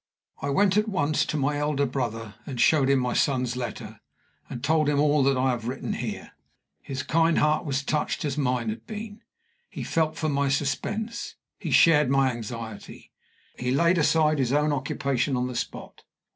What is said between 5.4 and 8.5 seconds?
have written here. His kind heart was touched as